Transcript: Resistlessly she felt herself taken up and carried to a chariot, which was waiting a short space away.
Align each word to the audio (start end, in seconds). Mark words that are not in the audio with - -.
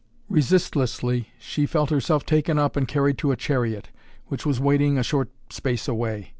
Resistlessly 0.31 1.29
she 1.37 1.67
felt 1.67 1.91
herself 1.91 2.25
taken 2.25 2.57
up 2.57 2.75
and 2.75 2.87
carried 2.87 3.19
to 3.19 3.31
a 3.31 3.35
chariot, 3.35 3.89
which 4.29 4.47
was 4.47 4.59
waiting 4.59 4.97
a 4.97 5.03
short 5.03 5.29
space 5.51 5.87
away. 5.87 6.29